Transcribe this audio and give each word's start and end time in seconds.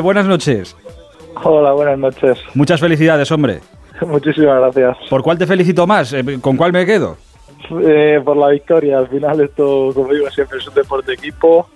Buenas 0.00 0.26
noches. 0.26 0.76
Hola, 1.42 1.72
buenas 1.72 1.98
noches. 1.98 2.38
Muchas 2.54 2.80
felicidades, 2.80 3.30
hombre. 3.30 3.60
Muchísimas 4.06 4.60
gracias. 4.60 4.96
¿Por 5.08 5.22
cuál 5.22 5.38
te 5.38 5.46
felicito 5.46 5.86
más? 5.86 6.12
Eh, 6.12 6.38
¿Con 6.40 6.56
cuál 6.56 6.72
me 6.72 6.86
quedo? 6.86 7.16
Eh, 7.82 8.20
por 8.24 8.36
la 8.36 8.48
victoria. 8.48 8.98
Al 8.98 9.08
final 9.08 9.40
esto, 9.40 9.90
como 9.94 10.12
digo 10.12 10.30
siempre, 10.30 10.58
es 10.58 10.66
un 10.68 10.74
deporte 10.74 11.12
equipo. 11.12 11.68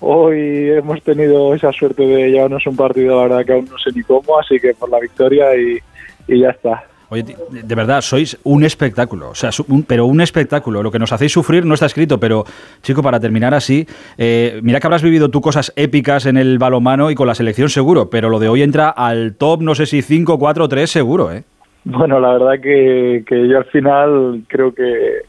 Hoy 0.00 0.70
hemos 0.70 1.02
tenido 1.02 1.54
esa 1.54 1.72
suerte 1.72 2.06
de 2.06 2.30
llevarnos 2.30 2.66
un 2.66 2.76
partido, 2.76 3.16
la 3.16 3.22
verdad 3.24 3.44
que 3.44 3.52
aún 3.52 3.68
no 3.70 3.76
sé 3.76 3.90
ni 3.94 4.02
cómo, 4.02 4.38
así 4.38 4.58
que 4.58 4.72
por 4.72 4.88
la 4.88 4.98
victoria 4.98 5.54
y, 5.54 5.78
y 6.26 6.40
ya 6.40 6.50
está. 6.50 6.84
Oye, 7.10 7.24
de 7.24 7.74
verdad, 7.74 8.00
sois 8.02 8.38
un 8.44 8.62
espectáculo, 8.62 9.30
o 9.30 9.34
sea, 9.34 9.50
pero 9.88 10.06
un 10.06 10.20
espectáculo. 10.20 10.80
Lo 10.80 10.92
que 10.92 11.00
nos 11.00 11.12
hacéis 11.12 11.32
sufrir 11.32 11.66
no 11.66 11.74
está 11.74 11.86
escrito, 11.86 12.20
pero, 12.20 12.44
chico, 12.82 13.02
para 13.02 13.18
terminar 13.18 13.52
así, 13.52 13.84
eh, 14.16 14.60
mira 14.62 14.78
que 14.78 14.86
habrás 14.86 15.02
vivido 15.02 15.28
tú 15.28 15.40
cosas 15.40 15.72
épicas 15.74 16.26
en 16.26 16.36
el 16.36 16.58
balomano 16.58 17.10
y 17.10 17.16
con 17.16 17.26
la 17.26 17.34
selección 17.34 17.68
seguro, 17.68 18.10
pero 18.10 18.28
lo 18.30 18.38
de 18.38 18.48
hoy 18.48 18.62
entra 18.62 18.90
al 18.90 19.34
top, 19.34 19.60
no 19.60 19.74
sé 19.74 19.86
si 19.86 20.02
5, 20.02 20.38
4, 20.38 20.68
3 20.68 20.88
seguro, 20.88 21.32
¿eh? 21.32 21.42
Bueno, 21.82 22.20
la 22.20 22.34
verdad 22.34 22.60
que, 22.62 23.24
que 23.26 23.48
yo 23.48 23.58
al 23.58 23.64
final 23.66 24.42
creo 24.46 24.72
que 24.72 25.22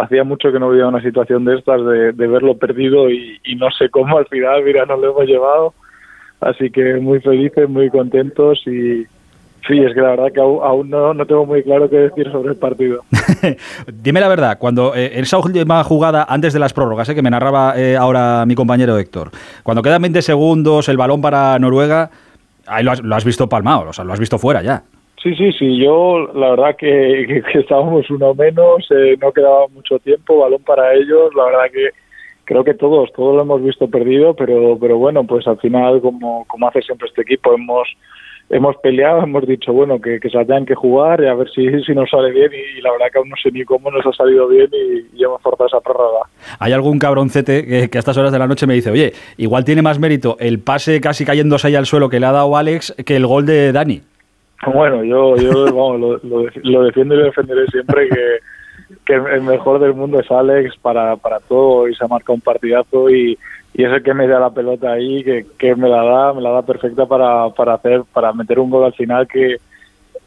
hacía 0.00 0.24
mucho 0.24 0.50
que 0.50 0.58
no 0.58 0.70
vivía 0.70 0.88
una 0.88 1.02
situación 1.02 1.44
de 1.44 1.56
estas, 1.56 1.84
de, 1.84 2.12
verlo 2.12 2.56
perdido 2.56 3.10
y, 3.10 3.38
y 3.44 3.54
no 3.54 3.70
sé 3.70 3.90
cómo 3.90 4.18
al 4.18 4.26
final, 4.26 4.64
mira, 4.64 4.86
nos 4.86 4.98
lo 4.98 5.10
hemos 5.10 5.26
llevado. 5.26 5.74
Así 6.40 6.70
que 6.70 6.94
muy 6.94 7.20
felices, 7.20 7.68
muy 7.68 7.90
contentos 7.90 8.60
y, 8.66 9.06
Sí, 9.66 9.78
es 9.78 9.92
que 9.92 10.00
la 10.00 10.10
verdad 10.10 10.32
que 10.32 10.40
aún, 10.40 10.88
no, 10.88 11.12
no, 11.12 11.26
tengo 11.26 11.44
muy 11.44 11.62
claro 11.62 11.90
qué 11.90 11.96
decir 11.96 12.30
sobre 12.30 12.50
el 12.50 12.58
partido. 12.58 13.02
Dime 13.92 14.20
la 14.20 14.28
verdad, 14.28 14.58
cuando 14.58 14.94
eh, 14.94 15.18
esa 15.18 15.38
última 15.38 15.82
jugada, 15.84 16.24
antes 16.28 16.52
de 16.52 16.58
las 16.58 16.72
prórrogas, 16.72 17.08
eh, 17.08 17.14
que 17.14 17.22
me 17.22 17.30
narraba 17.30 17.74
eh, 17.76 17.96
ahora 17.96 18.44
mi 18.46 18.54
compañero 18.54 18.96
Héctor, 18.98 19.30
cuando 19.62 19.82
quedan 19.82 20.02
20 20.02 20.22
segundos, 20.22 20.88
el 20.88 20.96
balón 20.96 21.20
para 21.20 21.58
Noruega, 21.58 22.10
ahí 22.66 22.84
lo 22.84 22.92
has, 22.92 23.24
visto 23.24 23.48
palmado, 23.48 23.90
o 23.90 23.92
sea, 23.92 24.04
lo 24.04 24.12
has 24.12 24.20
visto 24.20 24.38
fuera 24.38 24.62
ya. 24.62 24.82
Sí, 25.22 25.34
sí, 25.34 25.52
sí, 25.52 25.78
yo 25.78 26.30
la 26.34 26.50
verdad 26.50 26.76
que, 26.76 27.42
estábamos 27.54 28.08
uno 28.10 28.34
menos, 28.34 28.88
no 29.20 29.32
quedaba 29.32 29.66
mucho 29.68 29.98
tiempo, 29.98 30.38
balón 30.38 30.62
para 30.62 30.94
ellos, 30.94 31.34
la 31.34 31.44
verdad 31.44 31.70
que 31.72 31.88
creo 32.44 32.64
que 32.64 32.72
todos, 32.72 33.12
todos 33.12 33.36
lo 33.36 33.42
hemos 33.42 33.62
visto 33.62 33.88
perdido, 33.88 34.32
pero, 34.32 34.78
pero 34.80 34.96
bueno, 34.96 35.24
pues 35.24 35.46
al 35.46 35.58
final, 35.58 36.00
como, 36.00 36.46
como 36.46 36.68
hace 36.68 36.80
siempre 36.80 37.08
este 37.08 37.20
equipo, 37.20 37.52
hemos 37.52 37.86
hemos 38.50 38.76
peleado, 38.78 39.22
hemos 39.22 39.46
dicho, 39.46 39.72
bueno, 39.72 40.00
que, 40.00 40.18
que 40.20 40.30
se 40.30 40.38
hayan 40.38 40.64
que 40.64 40.74
jugar 40.74 41.22
y 41.22 41.26
a 41.26 41.34
ver 41.34 41.48
si, 41.50 41.66
si 41.84 41.92
nos 41.94 42.08
sale 42.10 42.30
bien 42.30 42.50
y, 42.52 42.80
la 42.80 42.92
verdad 42.92 43.06
que 43.12 43.18
aún 43.18 43.28
no 43.28 43.36
sé 43.42 43.50
ni 43.50 43.64
cómo 43.64 43.90
nos 43.90 44.04
ha 44.06 44.12
salido 44.12 44.48
bien 44.48 44.68
y, 44.72 45.22
hemos 45.22 45.42
forzado 45.42 45.66
esa 45.66 45.80
prórroga. 45.80 46.20
Hay 46.58 46.72
algún 46.72 46.98
cabroncete 46.98 47.66
que, 47.66 47.90
que, 47.90 47.98
a 47.98 48.00
estas 48.00 48.16
horas 48.16 48.32
de 48.32 48.38
la 48.38 48.46
noche 48.46 48.66
me 48.66 48.74
dice, 48.74 48.90
oye, 48.90 49.12
igual 49.36 49.64
tiene 49.64 49.82
más 49.82 49.98
mérito 49.98 50.36
el 50.40 50.60
pase 50.60 51.00
casi 51.00 51.24
cayéndose 51.24 51.66
ahí 51.66 51.74
al 51.74 51.86
suelo 51.86 52.08
que 52.08 52.20
le 52.20 52.26
ha 52.26 52.32
dado 52.32 52.56
Alex 52.56 52.94
que 53.04 53.16
el 53.16 53.26
gol 53.26 53.44
de 53.46 53.72
Dani. 53.72 54.02
Bueno, 54.66 55.04
yo, 55.04 55.36
yo 55.36 55.64
vamos, 55.66 56.20
lo, 56.22 56.82
defiendo 56.82 57.14
y 57.14 57.18
lo 57.18 57.24
defenderé 57.24 57.66
siempre 57.68 58.08
que, 58.08 58.38
que 59.04 59.14
el 59.14 59.42
mejor 59.42 59.80
del 59.80 59.94
mundo 59.94 60.20
es 60.20 60.30
Alex 60.30 60.76
para, 60.78 61.16
para 61.16 61.40
todo 61.40 61.88
y 61.88 61.94
se 61.94 62.04
ha 62.04 62.08
marcado 62.08 62.34
un 62.34 62.40
partidazo 62.40 63.10
y 63.10 63.38
y 63.74 63.84
es 63.84 63.92
el 63.92 64.02
que 64.02 64.12
me 64.12 64.26
da 64.26 64.40
la 64.40 64.50
pelota 64.50 64.92
ahí, 64.92 65.22
que, 65.22 65.46
que 65.56 65.76
me 65.76 65.88
la 65.88 66.02
da, 66.02 66.32
me 66.32 66.42
la 66.42 66.50
da 66.50 66.62
perfecta 66.62 67.06
para, 67.06 67.48
para 67.50 67.74
hacer, 67.74 68.02
para 68.12 68.32
meter 68.32 68.58
un 68.58 68.70
gol 68.70 68.84
al 68.84 68.94
final 68.94 69.28
que, 69.28 69.58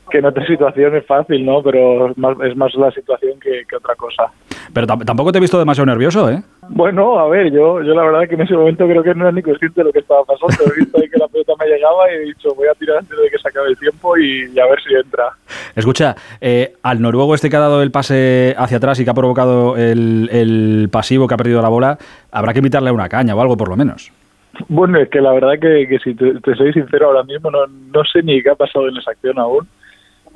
que 0.10 0.18
en 0.20 0.26
otra 0.26 0.46
situación 0.46 0.96
es 0.96 1.06
fácil, 1.06 1.46
¿no? 1.46 1.62
Pero 1.64 2.12
es 2.12 2.18
más, 2.18 2.38
es 2.42 2.56
más 2.56 2.74
la 2.76 2.92
situación 2.92 3.40
que, 3.40 3.64
otra 3.76 3.96
cosa. 3.96 4.32
Pero 4.74 4.88
tampoco 4.88 5.32
te 5.32 5.40
he 5.40 5.42
visto 5.42 5.60
demasiado 5.60 5.86
nervioso, 5.86 6.30
¿eh? 6.30 6.42
Bueno, 6.70 7.20
a 7.20 7.28
ver, 7.28 7.52
yo, 7.52 7.82
yo 7.82 7.94
la 7.94 8.04
verdad 8.04 8.30
que 8.30 8.36
en 8.36 8.42
ese 8.42 8.54
momento 8.54 8.86
creo 8.88 9.04
que 9.04 9.14
no 9.16 9.24
era 9.24 9.32
ni 9.32 9.42
consciente 9.42 9.82
de 9.82 9.86
lo 9.86 9.92
que 9.92 10.00
estaba 10.00 10.24
pasando. 10.24 10.72
He 10.74 10.80
visto 10.80 10.98
ahí 10.98 11.10
que 11.10 11.18
la 11.18 11.28
pelota 11.28 11.54
me 11.60 11.66
llegaba 11.66 12.10
y 12.10 12.16
he 12.16 12.20
dicho, 12.20 12.56
voy 12.56 12.68
a 12.68 12.76
tirar 12.76 13.00
antes 13.00 13.18
de 13.18 13.30
que 13.30 13.38
se 13.38 13.50
acabe 13.50 13.70
el 13.70 13.78
tiempo 13.78 14.18
y, 14.18 14.58
a 14.60 14.66
ver 14.68 14.82
si 14.82 14.94
entra. 14.94 15.30
Escucha, 15.76 16.16
eh, 16.40 16.74
al 16.84 17.02
noruego 17.02 17.36
este 17.36 17.50
que 17.50 17.56
ha 17.56 17.60
dado 17.60 17.82
el 17.82 17.92
pase 17.92 18.56
hacia 18.58 18.78
atrás 18.78 19.00
y 19.00 19.04
que 19.04 19.10
ha 19.10 19.16
provocado 19.16 19.78
el, 19.78 20.90
pasivo 20.92 21.28
que 21.28 21.34
ha 21.34 21.38
perdido 21.38 21.62
la 21.62 21.70
bola, 21.70 21.98
habrá 22.32 22.54
que 22.54 22.60
invitarle 22.60 22.90
a 22.90 22.94
una 22.94 23.10
caña 23.10 23.36
o 23.36 23.42
algo 23.42 23.58
por 23.58 23.70
lo 23.70 23.78
menos. 23.78 24.12
Bueno, 24.68 25.00
es 25.00 25.10
que 25.10 25.22
la 25.22 25.32
verdad 25.32 25.54
que, 25.60 25.98
si 26.04 26.14
te, 26.14 26.40
te, 26.42 26.56
soy 26.56 26.74
sincero 26.74 27.08
ahora 27.08 27.24
mismo 27.24 27.50
no, 27.50 27.66
no 27.68 28.04
sé 28.04 28.22
ni 28.22 28.44
qué 28.44 28.50
ha 28.50 28.56
pasado 28.56 28.90
en 28.90 28.98
esa 28.98 29.12
acción 29.12 29.40
aún. 29.40 29.68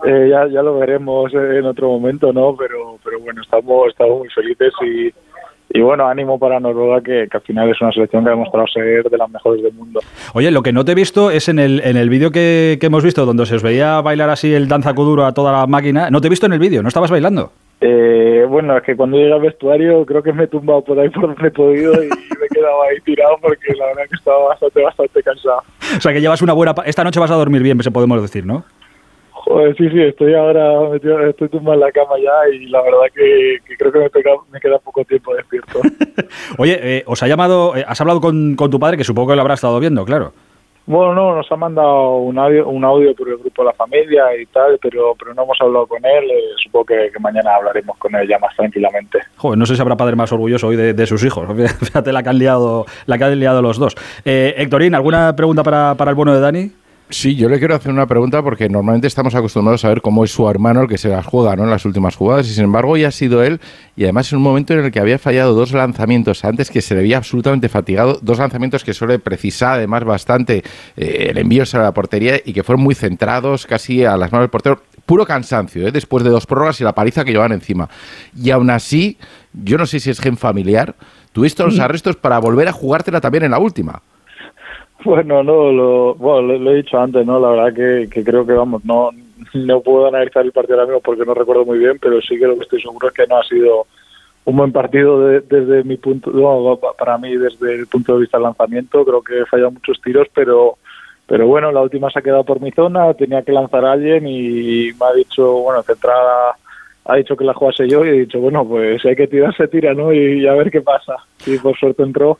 Eh, 0.03 0.27
ya, 0.29 0.47
ya 0.47 0.61
lo 0.61 0.77
veremos 0.77 1.33
en 1.33 1.65
otro 1.65 1.87
momento, 1.89 2.33
¿no? 2.33 2.55
Pero, 2.57 2.97
pero 3.03 3.19
bueno, 3.21 3.41
estamos, 3.41 3.89
estamos 3.89 4.19
muy 4.19 4.29
felices 4.29 4.73
y, 4.85 5.13
y 5.69 5.81
bueno, 5.81 6.07
ánimo 6.07 6.39
para 6.39 6.59
Noruega, 6.59 7.01
que, 7.01 7.27
al 7.31 7.41
final 7.41 7.69
es 7.69 7.81
una 7.81 7.91
selección 7.91 8.23
que 8.23 8.29
ha 8.29 8.33
demostrado 8.33 8.67
ser 8.67 9.03
de 9.03 9.17
las 9.17 9.29
mejores 9.29 9.63
del 9.63 9.73
mundo. 9.73 9.99
Oye, 10.33 10.51
lo 10.51 10.63
que 10.63 10.71
no 10.71 10.85
te 10.85 10.93
he 10.93 10.95
visto 10.95 11.31
es 11.31 11.49
en 11.49 11.59
el, 11.59 11.81
en 11.83 11.97
el 11.97 12.09
vídeo 12.09 12.31
que, 12.31 12.77
hemos 12.81 13.03
visto, 13.03 13.25
donde 13.25 13.45
se 13.45 13.55
os 13.55 13.63
veía 13.63 13.99
bailar 14.01 14.29
así 14.29 14.53
el 14.53 14.67
danza 14.67 14.93
duro 14.93 15.25
a 15.25 15.33
toda 15.33 15.51
la 15.51 15.67
máquina. 15.67 16.09
No 16.09 16.21
te 16.21 16.27
he 16.27 16.29
visto 16.29 16.45
en 16.45 16.53
el 16.53 16.59
vídeo, 16.59 16.81
¿no 16.81 16.87
estabas 16.87 17.11
bailando? 17.11 17.51
Eh, 17.81 18.45
bueno, 18.47 18.77
es 18.77 18.83
que 18.83 18.95
cuando 18.95 19.17
llegué 19.17 19.33
al 19.33 19.41
vestuario 19.41 20.05
creo 20.05 20.23
que 20.23 20.31
me 20.31 20.45
he 20.45 20.47
tumbado 20.47 20.81
por 20.81 20.97
ahí 20.97 21.09
por 21.09 21.27
donde 21.27 21.47
he 21.47 21.51
podido 21.51 21.93
y 21.93 22.07
me 22.07 22.45
he 22.45 22.49
quedado 22.53 22.83
ahí 22.83 22.99
tirado 23.03 23.35
porque 23.41 23.73
la 23.77 23.87
verdad 23.87 24.03
que 24.09 24.15
estaba 24.15 24.47
bastante, 24.47 24.81
bastante 24.81 25.23
cansado. 25.23 25.61
O 25.97 26.01
sea 26.01 26.13
que 26.13 26.21
llevas 26.21 26.41
una 26.41 26.53
buena... 26.53 26.73
Esta 26.85 27.03
noche 27.03 27.19
vas 27.19 27.31
a 27.31 27.35
dormir 27.35 27.61
bien, 27.61 27.81
se 27.81 27.91
podemos 27.91 28.21
decir, 28.21 28.45
¿no? 28.45 28.63
Joder, 29.45 29.75
sí, 29.77 29.87
sí, 29.91 30.01
estoy 30.01 30.33
ahora 30.33 30.89
metido, 30.89 31.21
estoy 31.21 31.49
tumbado 31.49 31.75
en 31.75 31.81
la 31.81 31.91
cama 31.91 32.15
ya 32.17 32.49
y 32.51 32.65
la 32.65 32.81
verdad 32.81 33.05
que, 33.13 33.59
creo 33.77 33.91
que 33.91 33.99
me, 33.99 34.59
queda 34.59 34.79
poco 34.79 35.05
tiempo 35.05 35.35
despierto. 35.35 35.81
Oye, 36.57 36.79
eh, 36.81 37.03
¿os 37.05 37.21
ha 37.21 37.27
llamado, 37.27 37.75
eh, 37.75 37.85
has 37.87 38.01
hablado 38.01 38.19
con, 38.21 38.55
tu 38.55 38.79
padre, 38.79 38.97
que 38.97 39.03
supongo 39.03 39.29
que 39.29 39.35
lo 39.35 39.41
habrá 39.41 39.53
estado 39.53 39.79
viendo, 39.79 40.03
claro? 40.03 40.33
Bueno, 40.87 41.13
no, 41.13 41.35
nos 41.35 41.51
ha 41.51 41.55
mandado 41.55 42.17
un 42.17 42.39
audio, 42.39 42.67
un 42.67 42.83
audio 42.83 43.13
por 43.15 43.29
el 43.29 43.37
grupo 43.37 43.61
de 43.61 43.67
la 43.67 43.73
familia 43.73 44.35
y 44.35 44.47
tal, 44.47 44.79
pero, 44.81 45.13
pero 45.17 45.35
no 45.35 45.43
hemos 45.43 45.57
hablado 45.61 45.85
con 45.85 46.03
él. 46.03 46.23
Eh, 46.23 46.41
supongo 46.63 46.85
que, 46.85 47.11
mañana 47.19 47.55
hablaremos 47.55 47.97
con 47.99 48.15
él 48.15 48.27
ya 48.27 48.39
más 48.39 48.55
tranquilamente. 48.55 49.19
Joder, 49.35 49.59
no 49.59 49.67
sé 49.67 49.75
si 49.75 49.81
habrá 49.81 49.95
padre 49.95 50.15
más 50.15 50.31
orgulloso 50.31 50.67
hoy 50.67 50.75
de, 50.75 51.05
sus 51.05 51.23
hijos. 51.23 51.47
Fíjate 51.81 52.11
la 52.11 52.23
que 52.23 52.29
han 52.29 52.39
liado, 52.39 52.85
la 53.05 53.17
que 53.19 53.23
han 53.25 53.39
liado 53.39 53.61
los 53.61 53.77
dos. 53.77 53.95
Eh, 54.25 54.55
Héctorín, 54.57 54.95
¿alguna 54.95 55.35
pregunta 55.35 55.61
para, 55.61 55.93
para 55.93 56.09
el 56.09 56.15
bueno 56.15 56.33
de 56.33 56.39
Dani? 56.39 56.71
Sí, 57.09 57.35
yo 57.35 57.49
le 57.49 57.59
quiero 57.59 57.75
hacer 57.75 57.91
una 57.91 58.07
pregunta 58.07 58.41
porque 58.41 58.67
normalmente 58.67 59.05
estamos 59.05 59.35
acostumbrados 59.35 59.85
a 59.85 59.89
ver 59.89 60.01
cómo 60.01 60.23
es 60.23 60.31
su 60.31 60.49
hermano 60.49 60.81
el 60.81 60.87
que 60.87 60.97
se 60.97 61.09
las 61.09 61.23
juega 61.23 61.55
¿no? 61.55 61.63
en 61.63 61.69
las 61.69 61.85
últimas 61.85 62.15
jugadas 62.15 62.47
y 62.47 62.53
sin 62.53 62.63
embargo 62.63 62.93
hoy 62.93 63.03
ha 63.03 63.11
sido 63.11 63.43
él 63.43 63.61
y 63.95 64.05
además 64.05 64.31
en 64.31 64.37
un 64.37 64.43
momento 64.43 64.73
en 64.73 64.85
el 64.85 64.91
que 64.91 64.99
había 64.99 65.19
fallado 65.19 65.53
dos 65.53 65.71
lanzamientos 65.71 66.43
antes 66.43 66.71
que 66.71 66.81
se 66.81 66.95
le 66.95 67.01
veía 67.01 67.17
absolutamente 67.17 67.69
fatigado, 67.69 68.17
dos 68.23 68.39
lanzamientos 68.39 68.83
que 68.83 68.95
suele 68.95 69.19
precisar 69.19 69.73
además 69.73 70.03
bastante 70.03 70.63
eh, 70.97 71.27
el 71.29 71.37
envío 71.37 71.63
a 71.71 71.77
la 71.77 71.93
portería 71.93 72.41
y 72.43 72.53
que 72.53 72.63
fueron 72.63 72.83
muy 72.83 72.95
centrados 72.95 73.67
casi 73.67 74.03
a 74.03 74.17
las 74.17 74.31
manos 74.31 74.45
del 74.45 74.49
portero. 74.49 74.81
Puro 75.05 75.27
cansancio, 75.27 75.87
¿eh? 75.87 75.91
después 75.91 76.23
de 76.23 76.31
dos 76.31 76.47
prórrogas 76.47 76.81
y 76.81 76.83
la 76.83 76.95
paliza 76.95 77.23
que 77.23 77.29
llevaban 77.29 77.51
encima. 77.51 77.87
Y 78.35 78.49
aún 78.49 78.71
así, 78.71 79.19
yo 79.53 79.77
no 79.77 79.85
sé 79.85 79.99
si 79.99 80.09
es 80.09 80.19
gen 80.19 80.37
familiar, 80.37 80.95
tuviste 81.31 81.61
los 81.61 81.77
arrestos 81.77 82.15
para 82.15 82.39
volver 82.39 82.67
a 82.67 82.71
jugártela 82.71 83.21
también 83.21 83.43
en 83.43 83.51
la 83.51 83.59
última. 83.59 84.01
Bueno, 85.03 85.43
no, 85.43 85.71
lo, 85.71 86.15
bueno, 86.15 86.53
lo, 86.57 86.71
he 86.71 86.77
dicho 86.77 86.97
antes, 86.97 87.25
¿no? 87.25 87.39
La 87.39 87.49
verdad 87.49 87.73
que, 87.73 88.09
que, 88.09 88.23
creo 88.23 88.45
que, 88.45 88.53
vamos, 88.53 88.83
no, 88.85 89.11
no 89.53 89.81
puedo 89.81 90.07
analizar 90.07 90.45
el 90.45 90.51
partido 90.51 90.75
ahora 90.75 90.87
mismo 90.87 91.01
porque 91.01 91.25
no 91.25 91.33
recuerdo 91.33 91.65
muy 91.65 91.77
bien, 91.77 91.99
pero 92.01 92.21
sí 92.21 92.39
que 92.39 92.47
lo 92.47 92.55
que 92.55 92.63
estoy 92.63 92.81
seguro 92.81 93.09
es 93.09 93.13
que 93.13 93.27
no 93.27 93.37
ha 93.37 93.43
sido 93.43 93.85
un 94.45 94.55
buen 94.55 94.71
partido 94.71 95.27
desde 95.27 95.83
mi 95.83 95.97
punto, 95.97 96.31
no, 96.31 96.79
para 96.97 97.17
mí 97.17 97.35
desde 97.35 97.75
el 97.75 97.87
punto 97.87 98.13
de 98.13 98.21
vista 98.21 98.37
del 98.37 98.43
lanzamiento, 98.43 99.03
creo 99.03 99.21
que 99.21 99.41
he 99.41 99.45
fallado 99.45 99.71
muchos 99.71 99.99
tiros, 100.01 100.27
pero 100.33 100.77
pero 101.27 101.47
bueno, 101.47 101.71
la 101.71 101.81
última 101.81 102.09
se 102.11 102.19
ha 102.19 102.21
quedado 102.21 102.43
por 102.43 102.61
mi 102.61 102.71
zona, 102.71 103.13
tenía 103.15 103.41
que 103.41 103.51
lanzar 103.51 103.83
a 103.83 103.93
alguien 103.93 104.27
y 104.27 104.91
me 104.99 105.05
ha 105.07 105.13
dicho, 105.13 105.53
bueno, 105.53 105.81
centrada 105.81 106.55
ha 107.05 107.15
dicho 107.15 107.35
que 107.35 107.43
la 107.43 107.53
jugase 107.53 107.87
yo 107.87 108.05
y 108.05 108.09
he 108.09 108.21
dicho, 108.21 108.39
bueno, 108.39 108.63
pues 108.67 109.01
si 109.01 109.07
hay 109.09 109.15
que 109.15 109.27
tirar, 109.27 109.55
se 109.55 109.67
tira, 109.67 109.93
¿no? 109.93 110.13
Y, 110.13 110.45
a 110.47 110.53
ver 110.53 110.69
qué 110.69 110.81
pasa. 110.81 111.15
Y 111.45 111.57
por 111.57 111.77
suerte 111.77 112.03
entró 112.03 112.37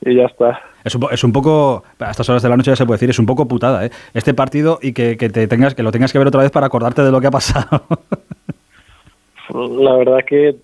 y 0.00 0.14
ya 0.16 0.24
está. 0.24 0.60
Es 0.84 0.94
un, 0.94 1.06
es 1.10 1.24
un, 1.24 1.32
poco, 1.32 1.84
a 1.98 2.10
estas 2.10 2.28
horas 2.28 2.42
de 2.42 2.48
la 2.48 2.56
noche 2.56 2.70
ya 2.70 2.76
se 2.76 2.86
puede 2.86 2.96
decir, 2.96 3.10
es 3.10 3.18
un 3.18 3.26
poco 3.26 3.46
putada, 3.48 3.84
¿eh? 3.84 3.90
Este 4.14 4.34
partido 4.34 4.78
y 4.80 4.92
que, 4.92 5.16
te 5.16 5.46
tengas, 5.48 5.74
que 5.74 5.82
lo 5.82 5.92
tengas 5.92 6.12
que 6.12 6.18
ver 6.18 6.28
otra 6.28 6.42
vez 6.42 6.50
para 6.50 6.66
acordarte 6.66 7.02
de 7.02 7.10
lo 7.10 7.20
que 7.20 7.26
ha 7.26 7.32
pasado. 7.32 7.82
La 9.50 9.96
verdad 9.96 10.18
que, 10.26 10.56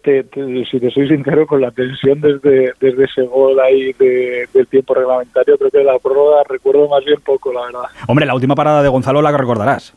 si 0.70 0.79
te 0.79 0.91
soy 0.91 1.08
sincero, 1.08 1.47
con 1.47 1.61
la 1.61 1.70
tensión 1.70 2.20
desde, 2.20 2.75
desde 2.79 3.05
ese 3.05 3.23
gol 3.23 3.58
ahí 3.58 3.94
del 3.94 4.67
tiempo 4.69 4.94
reglamentario, 4.94 5.56
creo 5.56 5.70
que 5.70 5.82
la 5.82 5.99
prórroga 5.99 6.43
recuerdo 6.49 6.87
más 6.88 7.03
bien 7.03 7.19
poco, 7.25 7.50
la 7.53 7.62
verdad. 7.62 7.85
Hombre, 8.06 8.26
la 8.26 8.35
última 8.35 8.55
parada 8.55 8.82
de 8.82 8.91
Gonzalo 8.91 9.23
la 9.23 9.32
que 9.32 9.38
recordarás. 9.38 9.94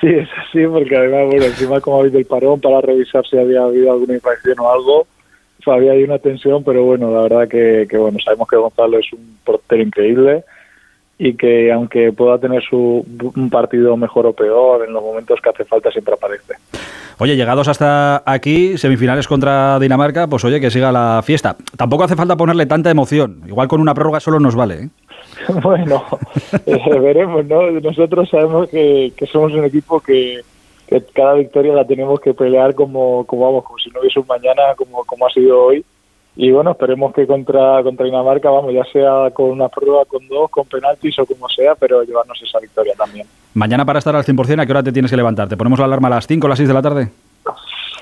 Sí, 0.00 0.08
es 0.08 0.28
así, 0.36 0.66
porque 0.66 0.96
además, 0.96 1.26
bueno, 1.28 1.44
encima 1.44 1.80
como 1.80 1.98
habéis 1.98 2.12
del 2.12 2.26
parón 2.26 2.60
para 2.60 2.80
revisar 2.80 3.24
si 3.24 3.38
había 3.38 3.62
habido 3.62 3.92
alguna 3.92 4.14
infracción 4.14 4.58
o 4.58 4.70
algo, 4.70 5.06
había 5.72 5.92
ahí 5.92 6.04
una 6.04 6.18
tensión, 6.18 6.64
pero 6.64 6.84
bueno, 6.84 7.10
la 7.12 7.22
verdad 7.22 7.48
que, 7.48 7.86
bueno, 7.96 8.18
sabemos 8.24 8.48
que 8.48 8.56
Gonzalo 8.56 8.98
es 8.98 9.12
un 9.12 9.38
portero 9.44 9.82
increíble 9.82 10.44
y 11.18 11.34
que 11.34 11.72
aunque 11.72 12.12
pueda 12.12 12.38
tener 12.38 12.62
su, 12.62 13.04
un 13.36 13.50
partido 13.50 13.96
mejor 13.96 14.26
o 14.26 14.32
peor, 14.32 14.84
en 14.86 14.92
los 14.92 15.02
momentos 15.02 15.40
que 15.40 15.50
hace 15.50 15.64
falta 15.64 15.90
siempre 15.90 16.14
aparece. 16.14 16.54
Oye, 17.18 17.36
llegados 17.36 17.68
hasta 17.68 18.22
aquí, 18.26 18.76
semifinales 18.76 19.28
contra 19.28 19.78
Dinamarca, 19.78 20.26
pues 20.26 20.44
oye, 20.44 20.60
que 20.60 20.70
siga 20.70 20.90
la 20.90 21.22
fiesta. 21.24 21.56
Tampoco 21.76 22.04
hace 22.04 22.16
falta 22.16 22.36
ponerle 22.36 22.66
tanta 22.66 22.90
emoción. 22.90 23.42
Igual 23.46 23.68
con 23.68 23.80
una 23.80 23.94
prórroga 23.94 24.18
solo 24.18 24.40
nos 24.40 24.56
vale. 24.56 24.74
¿eh? 24.74 24.88
bueno, 25.62 26.04
eh, 26.66 27.00
veremos, 27.00 27.44
¿no? 27.46 27.70
Nosotros 27.70 28.28
sabemos 28.28 28.68
que, 28.68 29.12
somos 29.30 29.52
un 29.52 29.64
equipo 29.64 30.00
que, 30.00 30.40
cada 31.12 31.34
victoria 31.34 31.74
la 31.74 31.86
tenemos 31.86 32.20
que 32.20 32.34
pelear 32.34 32.74
como, 32.74 33.24
como 33.26 33.46
vamos, 33.46 33.64
como 33.64 33.78
si 33.78 33.90
no 33.90 34.00
hubiese 34.00 34.20
un 34.20 34.26
mañana, 34.26 34.74
como, 34.76 35.04
como 35.04 35.26
ha 35.26 35.30
sido 35.30 35.64
hoy. 35.64 35.84
Y 36.36 36.50
bueno, 36.50 36.72
esperemos 36.72 37.14
que 37.14 37.26
contra, 37.26 37.82
contra 37.82 38.06
Dinamarca, 38.06 38.50
vamos, 38.50 38.74
ya 38.74 38.84
sea 38.92 39.30
con 39.32 39.50
una 39.50 39.68
prueba, 39.68 40.04
con 40.04 40.26
dos, 40.26 40.50
con 40.50 40.66
penaltis 40.66 41.16
o 41.20 41.26
como 41.26 41.48
sea, 41.48 41.76
pero 41.76 42.02
llevarnos 42.02 42.42
esa 42.42 42.58
victoria 42.58 42.92
también. 42.96 43.26
Mañana 43.54 43.84
para 43.84 44.00
estar 44.00 44.16
al 44.16 44.24
100%, 44.24 44.60
¿a 44.60 44.66
qué 44.66 44.72
hora 44.72 44.82
te 44.82 44.92
tienes 44.92 45.12
que 45.12 45.16
levantar? 45.16 45.48
¿Te 45.48 45.56
ponemos 45.56 45.78
la 45.78 45.84
alarma 45.84 46.08
a 46.08 46.12
las 46.12 46.26
5 46.26 46.44
o 46.44 46.48
las 46.48 46.58
6 46.58 46.68
de 46.68 46.74
la 46.74 46.82
tarde? 46.82 47.08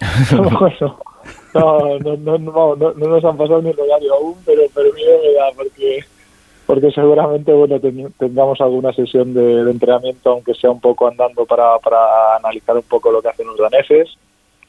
no, 0.32 1.98
no, 1.98 2.16
no, 2.16 2.38
no, 2.38 2.76
no, 2.76 2.92
nos 2.94 3.24
han 3.24 3.36
pasado 3.36 3.60
ni 3.60 3.70
el 3.70 3.78
horario 3.78 4.14
aún, 4.14 4.34
pero, 4.46 4.62
pero 4.74 4.92
miedo 4.94 5.18
me 5.22 5.32
da 5.34 5.44
porque 5.54 6.00
porque 6.66 6.90
seguramente 6.90 7.52
bueno 7.52 7.80
tengamos 8.18 8.60
alguna 8.60 8.92
sesión 8.92 9.34
de, 9.34 9.70
entrenamiento 9.70 10.30
aunque 10.30 10.54
sea 10.54 10.70
un 10.70 10.80
poco 10.80 11.08
andando 11.08 11.44
para, 11.44 11.78
para 11.78 12.36
analizar 12.36 12.76
un 12.76 12.82
poco 12.82 13.10
lo 13.10 13.20
que 13.20 13.28
hacen 13.28 13.46
los 13.46 13.58
daneses 13.58 14.16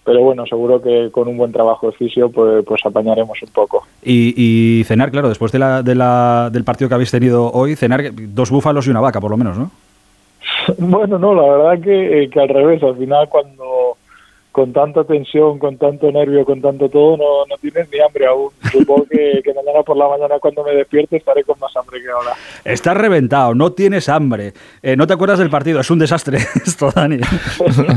pero 0.06 0.22
bueno, 0.22 0.46
seguro 0.46 0.82
que 0.82 1.10
con 1.12 1.28
un 1.28 1.38
buen 1.38 1.52
trabajo 1.52 1.88
de 1.88 1.94
fisio 1.94 2.30
pues, 2.30 2.66
pues 2.66 2.82
apañaremos 2.86 3.42
un 3.42 3.50
poco. 3.52 3.88
Y, 4.04 4.34
y 4.36 4.84
cenar, 4.84 5.12
claro, 5.12 5.30
después 5.30 5.52
de 5.52 5.60
la, 5.60 5.82
de 5.82 5.96
la, 5.96 6.50
del 6.52 6.66
partido 6.66 6.90
que 6.90 6.96
habéis 6.96 7.12
tenido 7.12 7.50
hoy, 7.52 7.76
cenar 7.76 8.12
dos 8.14 8.52
búfalos 8.52 8.86
y 8.86 8.90
una 8.90 9.00
vaca, 9.00 9.22
por 9.22 9.32
lo 9.32 9.38
menos, 9.38 9.58
¿no? 9.58 9.72
bueno, 10.78 11.18
no, 11.18 11.34
la 11.34 11.44
verdad 11.44 11.84
que, 11.84 12.30
que 12.32 12.40
al 12.40 12.50
revés, 12.50 12.84
al 12.84 12.98
final 12.98 13.30
cuando 13.30 13.64
con 14.54 14.72
tanta 14.72 15.04
tensión, 15.04 15.58
con 15.58 15.80
tanto 15.80 16.12
nervio, 16.12 16.46
con 16.46 16.62
tanto 16.62 16.88
todo, 16.88 17.18
no, 17.18 17.46
no 17.48 17.58
tienes 17.58 17.90
ni 17.92 18.00
hambre 18.00 18.28
aún. 18.28 18.52
Supongo 18.72 19.08
que, 19.10 19.42
mañana 19.54 19.82
por 19.82 19.98
la 19.98 20.08
mañana 20.08 20.38
cuando 20.40 20.64
me 20.64 20.76
despierte 20.76 21.18
estaré 21.18 21.44
con 21.44 21.58
más 21.60 21.76
hambre 21.76 22.00
que 22.00 22.10
ahora. 22.10 22.34
Estás 22.64 22.96
reventado, 22.96 23.56
no 23.56 23.74
tienes 23.74 24.08
hambre. 24.10 24.54
Eh, 24.84 24.96
no 24.96 25.08
te 25.08 25.14
acuerdas 25.14 25.40
del 25.40 25.50
partido, 25.50 25.80
es 25.80 25.90
un 25.90 25.98
desastre 25.98 26.38
esto, 26.66 26.92
Dani. 26.96 27.18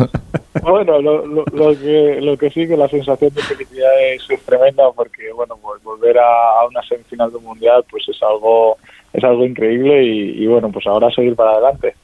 bueno, 0.63 0.99
lo, 1.03 1.27
lo, 1.27 1.79
que, 1.79 2.21
lo 2.23 2.39
que 2.39 2.49
sí 2.49 2.67
que 2.67 2.77
la 2.77 2.89
sensación 2.89 3.35
de 3.35 3.43
felicidad 3.43 3.91
es, 4.15 4.27
tremenda 4.47 4.91
porque, 4.93 5.31
bueno, 5.33 5.59
pues 5.61 5.83
volver 5.83 6.19
a, 6.19 6.61
a, 6.61 6.67
una 6.67 6.83
semifinal 6.85 7.31
del 7.31 7.43
Mundial 7.43 7.85
pues 7.91 8.09
es 8.09 8.23
algo, 8.23 8.79
es 9.13 9.23
algo 9.23 9.45
increíble 9.45 10.03
y, 10.03 10.43
y 10.43 10.47
bueno, 10.47 10.71
pues 10.73 10.87
ahora 10.87 11.11
seguir 11.11 11.37
para 11.37 11.53
adelante. 11.53 11.95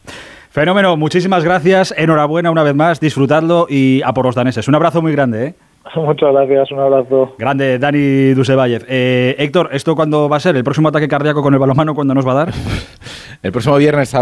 Fenómeno, 0.53 0.99
muchísimas 0.99 1.45
gracias, 1.45 1.95
enhorabuena 1.97 2.51
una 2.51 2.63
vez 2.63 2.75
más, 2.75 3.01
disfrutadlo 3.01 3.65
y 3.71 4.03
a 4.05 4.13
por 4.13 4.27
los 4.27 4.35
daneses. 4.35 4.69
Un 4.69 4.75
abrazo 4.75 5.01
muy 5.01 5.11
grande. 5.13 5.47
¿eh? 5.47 5.55
Muchas 5.97 6.31
gracias, 6.31 6.71
un 6.73 6.79
abrazo. 6.79 7.35
Grande, 7.39 7.79
Dani 7.79 8.35
Dusevayev. 8.35 8.85
Eh, 8.87 9.35
Héctor, 9.39 9.71
¿esto 9.73 9.97
cuándo 9.97 10.29
va 10.29 10.37
a 10.37 10.41
ser? 10.41 10.55
¿El 10.55 10.63
próximo 10.63 10.91
ataque 10.91 11.09
cardíaco 11.09 11.43
con 11.43 11.55
el 11.55 11.59
balomano 11.59 11.95
cuándo 11.95 12.13
nos 12.13 12.27
va 12.27 12.33
a 12.33 12.35
dar? 12.35 12.53
el 13.43 13.51
próximo 13.51 13.79
viernes 13.79 14.11